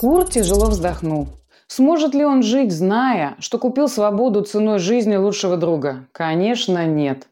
Курт 0.00 0.30
тяжело 0.30 0.66
вздохнул. 0.66 1.28
Сможет 1.68 2.14
ли 2.14 2.24
он 2.24 2.42
жить, 2.42 2.72
зная, 2.72 3.36
что 3.38 3.58
купил 3.58 3.88
свободу 3.88 4.42
ценой 4.42 4.80
жизни 4.80 5.14
лучшего 5.14 5.56
друга? 5.56 6.06
Конечно, 6.10 6.86
нет. 6.86 7.28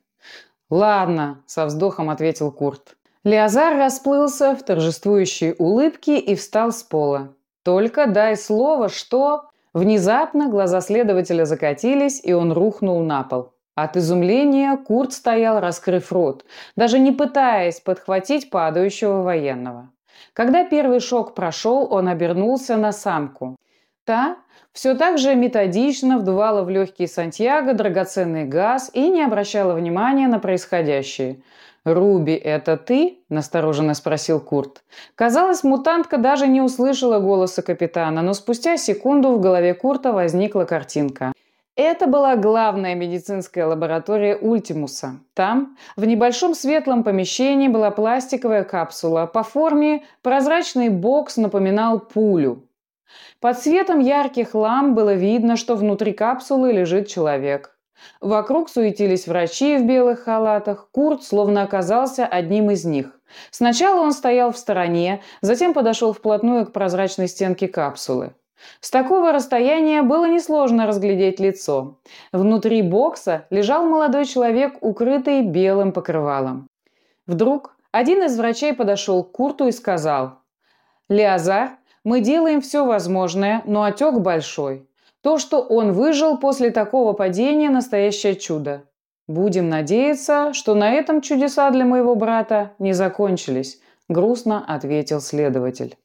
«Ладно»,– 0.70 1.42
со 1.46 1.66
вздохом 1.66 2.10
ответил 2.10 2.52
Курт. 2.52 2.96
Леозар 3.24 3.76
расплылся 3.76 4.54
в 4.54 4.62
торжествующей 4.62 5.54
улыбке 5.58 6.18
и 6.18 6.36
встал 6.36 6.70
с 6.70 6.84
пола. 6.84 7.34
«Только 7.64 8.06
дай 8.06 8.36
слово, 8.36 8.88
что...» 8.88 9.46
Внезапно 9.74 10.48
глаза 10.48 10.80
следователя 10.80 11.44
закатились, 11.44 12.20
и 12.24 12.32
он 12.32 12.52
рухнул 12.52 13.00
на 13.02 13.22
пол. 13.22 13.52
От 13.80 13.96
изумления 13.96 14.76
Курт 14.76 15.12
стоял, 15.12 15.60
раскрыв 15.60 16.10
рот, 16.10 16.44
даже 16.74 16.98
не 16.98 17.12
пытаясь 17.12 17.78
подхватить 17.78 18.50
падающего 18.50 19.22
военного. 19.22 19.90
Когда 20.32 20.64
первый 20.64 20.98
шок 20.98 21.36
прошел, 21.36 21.86
он 21.88 22.08
обернулся 22.08 22.76
на 22.76 22.90
самку. 22.90 23.54
Та 24.04 24.38
все 24.72 24.94
так 24.94 25.18
же 25.18 25.36
методично 25.36 26.18
вдувала 26.18 26.64
в 26.64 26.70
легкие 26.70 27.06
Сантьяго 27.06 27.72
драгоценный 27.72 28.46
газ 28.46 28.90
и 28.92 29.08
не 29.10 29.22
обращала 29.22 29.74
внимания 29.74 30.26
на 30.26 30.40
происходящее. 30.40 31.40
«Руби, 31.84 32.34
это 32.34 32.76
ты?»– 32.76 33.20
настороженно 33.28 33.94
спросил 33.94 34.40
Курт. 34.40 34.82
Казалось, 35.14 35.62
мутантка 35.62 36.18
даже 36.18 36.48
не 36.48 36.60
услышала 36.60 37.20
голоса 37.20 37.62
капитана, 37.62 38.22
но 38.22 38.34
спустя 38.34 38.76
секунду 38.76 39.30
в 39.30 39.40
голове 39.40 39.72
Курта 39.72 40.12
возникла 40.12 40.64
картинка. 40.64 41.32
Это 41.78 42.08
была 42.08 42.34
главная 42.34 42.96
медицинская 42.96 43.64
лаборатория 43.64 44.34
Ультимуса. 44.34 45.20
Там, 45.32 45.76
в 45.94 46.04
небольшом 46.04 46.54
светлом 46.54 47.04
помещении, 47.04 47.68
была 47.68 47.92
пластиковая 47.92 48.64
капсула. 48.64 49.26
По 49.26 49.44
форме 49.44 50.02
прозрачный 50.22 50.88
бокс 50.88 51.36
напоминал 51.36 52.00
пулю. 52.00 52.64
Под 53.38 53.60
светом 53.60 54.00
ярких 54.00 54.56
ламп 54.56 54.96
было 54.96 55.14
видно, 55.14 55.54
что 55.56 55.76
внутри 55.76 56.12
капсулы 56.12 56.72
лежит 56.72 57.06
человек. 57.06 57.78
Вокруг 58.20 58.70
суетились 58.70 59.28
врачи 59.28 59.76
в 59.76 59.86
белых 59.86 60.24
халатах. 60.24 60.88
Курт 60.90 61.22
словно 61.22 61.62
оказался 61.62 62.26
одним 62.26 62.72
из 62.72 62.84
них. 62.84 63.16
Сначала 63.52 64.00
он 64.00 64.10
стоял 64.10 64.50
в 64.50 64.58
стороне, 64.58 65.22
затем 65.42 65.74
подошел 65.74 66.12
вплотную 66.12 66.66
к 66.66 66.72
прозрачной 66.72 67.28
стенке 67.28 67.68
капсулы. 67.68 68.32
С 68.80 68.90
такого 68.90 69.32
расстояния 69.32 70.02
было 70.02 70.28
несложно 70.28 70.86
разглядеть 70.86 71.40
лицо. 71.40 71.98
Внутри 72.32 72.82
бокса 72.82 73.46
лежал 73.50 73.84
молодой 73.86 74.24
человек, 74.24 74.78
укрытый 74.80 75.42
белым 75.42 75.92
покрывалом. 75.92 76.68
Вдруг 77.26 77.76
один 77.92 78.22
из 78.22 78.36
врачей 78.38 78.72
подошел 78.74 79.22
к 79.24 79.32
Курту 79.32 79.66
и 79.66 79.72
сказал 79.72 80.38
«Леозар, 81.08 81.78
мы 82.04 82.20
делаем 82.20 82.60
все 82.60 82.84
возможное, 82.84 83.62
но 83.64 83.82
отек 83.82 84.14
большой. 84.14 84.88
То, 85.20 85.38
что 85.38 85.60
он 85.60 85.92
выжил 85.92 86.38
после 86.38 86.70
такого 86.70 87.12
падения– 87.12 87.70
настоящее 87.70 88.34
чудо. 88.34 88.84
Будем 89.26 89.68
надеяться, 89.68 90.54
что 90.54 90.74
на 90.74 90.92
этом 90.92 91.20
чудеса 91.20 91.70
для 91.70 91.84
моего 91.84 92.14
брата 92.14 92.72
не 92.78 92.92
закончились»,– 92.92 93.80
грустно 94.08 94.64
ответил 94.66 95.20
следователь. 95.20 95.96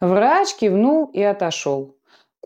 Врач 0.00 0.54
кивнул 0.54 1.06
и 1.06 1.22
отошел. 1.22 1.95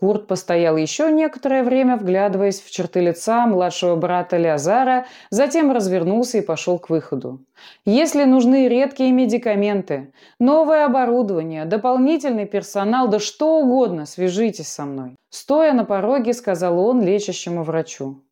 Курт 0.01 0.25
постоял 0.25 0.77
еще 0.77 1.11
некоторое 1.11 1.61
время, 1.61 1.95
вглядываясь 1.95 2.59
в 2.59 2.71
черты 2.71 3.01
лица 3.01 3.45
младшего 3.45 3.95
брата 3.95 4.35
Леозара, 4.35 5.05
затем 5.29 5.71
развернулся 5.71 6.39
и 6.39 6.41
пошел 6.41 6.79
к 6.79 6.89
выходу. 6.89 7.45
«Если 7.85 8.23
нужны 8.23 8.67
редкие 8.67 9.11
медикаменты, 9.11 10.11
новое 10.39 10.87
оборудование, 10.87 11.65
дополнительный 11.65 12.47
персонал, 12.47 13.09
да 13.09 13.19
что 13.19 13.59
угодно, 13.59 14.07
свяжитесь 14.07 14.69
со 14.69 14.85
мной». 14.85 15.15
Стоя 15.29 15.71
на 15.71 15.85
пороге, 15.85 16.33
сказал 16.33 16.79
он 16.79 17.03
лечащему 17.03 17.61
врачу. 17.61 18.23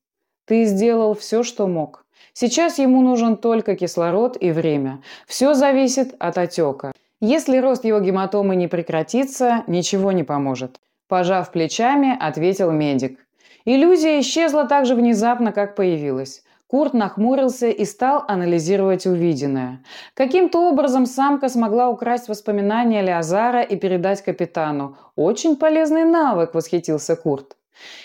«Ты 0.46 0.66
сделал 0.66 1.14
все, 1.14 1.44
что 1.44 1.68
мог. 1.68 2.04
Сейчас 2.34 2.80
ему 2.80 3.04
нужен 3.04 3.38
только 3.38 3.76
кислород 3.76 4.38
и 4.42 4.50
время. 4.50 5.04
Все 5.28 5.54
зависит 5.54 6.16
от 6.18 6.40
отека. 6.40 6.94
Если 7.22 7.58
рост 7.58 7.86
его 7.86 8.00
гематомы 8.00 8.56
не 8.56 8.68
прекратится, 8.68 9.64
ничего 9.68 10.12
не 10.12 10.24
поможет. 10.24 10.80
Пожав 11.10 11.52
плечами, 11.52 12.16
ответил 12.20 12.72
медик. 12.72 13.20
Иллюзия 13.66 14.20
исчезла 14.20 14.66
так 14.66 14.86
же 14.86 14.94
внезапно, 14.94 15.52
как 15.52 15.76
появилась. 15.76 16.44
Курт 16.68 16.94
нахмурился 16.94 17.68
и 17.70 17.84
стал 17.84 18.24
анализировать 18.28 19.08
увиденное. 19.08 19.84
Каким-то 20.14 20.70
образом 20.70 21.08
самка 21.08 21.50
смогла 21.50 21.90
украсть 21.90 22.28
воспоминания 22.28 23.02
Леозара 23.02 23.64
и 23.64 23.76
передать 23.76 24.22
капитану. 24.22 24.98
«Очень 25.16 25.56
полезный 25.56 26.06
навык»,– 26.06 26.52
восхитился 26.54 27.16
Курт. 27.16 27.56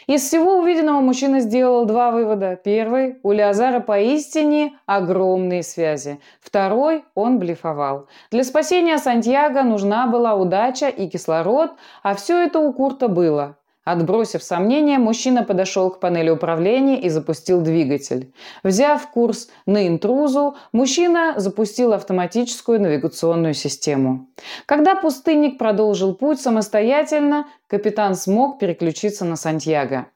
Из 0.07 0.23
всего 0.23 0.59
увиденного 0.59 1.01
мужчина 1.01 1.41
сделал 1.41 1.87
два 1.87 2.11
вывода. 2.11 2.57
Первый– 2.57 3.19
у 3.23 3.33
Леозара 3.33 3.81
поистине 3.81 4.79
огромные 4.87 5.62
связи. 5.62 6.21
Второй– 6.41 7.05
он 7.15 7.39
блефовал. 7.39 8.09
Для 8.31 8.45
спасения 8.45 8.99
Сантьяго 8.99 9.63
нужна 9.63 10.07
была 10.07 10.34
удача 10.34 10.89
и 10.89 11.09
кислород, 11.09 11.73
а 12.03 12.15
все 12.15 12.45
это 12.45 12.59
у 12.59 12.73
Курта 12.73 13.09
было. 13.09 13.57
Отбросив 13.84 14.43
сомнения, 14.43 14.99
мужчина 14.99 15.43
подошел 15.43 15.91
к 15.91 16.00
панели 16.00 16.31
управления 16.31 17.00
и 17.00 17.11
запустил 17.11 17.61
двигатель. 17.61 18.33
Взяв 18.62 19.11
курс 19.11 19.49
на 19.67 19.87
интрузу, 19.87 20.56
мужчина 20.72 21.34
запустил 21.37 21.93
автоматическую 21.93 22.81
навигационную 22.81 23.53
систему. 23.53 24.27
Когда 24.65 24.95
пустынник 24.95 25.59
продолжил 25.59 26.15
путь 26.15 26.41
самостоятельно, 26.41 27.47
капитан 27.67 28.15
смог 28.15 28.59
переключиться 28.59 29.25
на 29.27 29.37
Сантьяго. 29.37 30.06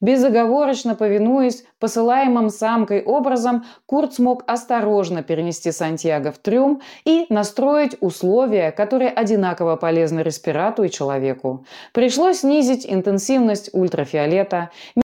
Безоговорочно 0.00 0.94
повинуясь 0.94 1.64
посылаемым 1.80 2.50
самкой 2.50 3.02
образом, 3.02 3.64
Курт 3.86 4.14
смог 4.14 4.44
осторожно 4.46 5.22
перенести 5.22 5.72
Сантьяго 5.72 6.32
в 6.32 6.38
трюм 6.38 6.80
и 7.04 7.26
настроить 7.28 7.96
условия, 8.00 8.70
которые 8.70 9.10
одинаково 9.10 9.76
полезны 9.76 10.20
респирату 10.20 10.84
и 10.84 10.90
человеку. 10.90 11.64
Пришлось 11.92 12.40
снизить 12.40 12.86
интенсивность 12.88 13.70
ультрафиолета, 13.72 14.70